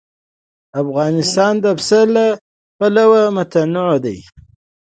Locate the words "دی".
4.05-4.17